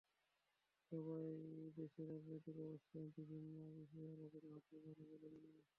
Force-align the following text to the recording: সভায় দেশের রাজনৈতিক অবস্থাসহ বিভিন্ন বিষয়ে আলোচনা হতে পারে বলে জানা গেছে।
সভায় 0.85 1.31
দেশের 1.77 2.05
রাজনৈতিক 2.11 2.55
অবস্থাসহ 2.65 3.03
বিভিন্ন 3.17 3.49
বিষয়ে 3.77 4.09
আলোচনা 4.15 4.49
হতে 4.55 4.75
পারে 4.75 5.01
বলে 5.01 5.27
জানা 5.33 5.47
গেছে। 5.47 5.69